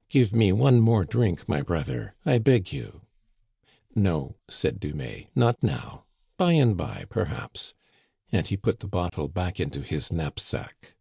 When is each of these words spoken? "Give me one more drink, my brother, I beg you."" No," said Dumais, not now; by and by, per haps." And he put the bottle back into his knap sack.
"Give 0.08 0.32
me 0.32 0.50
one 0.50 0.80
more 0.80 1.04
drink, 1.04 1.48
my 1.48 1.62
brother, 1.62 2.16
I 2.24 2.38
beg 2.38 2.72
you."" 2.72 3.02
No," 3.94 4.34
said 4.48 4.80
Dumais, 4.80 5.28
not 5.36 5.62
now; 5.62 6.06
by 6.36 6.54
and 6.54 6.76
by, 6.76 7.04
per 7.08 7.26
haps." 7.26 7.72
And 8.32 8.48
he 8.48 8.56
put 8.56 8.80
the 8.80 8.88
bottle 8.88 9.28
back 9.28 9.60
into 9.60 9.82
his 9.82 10.12
knap 10.12 10.40
sack. 10.40 10.96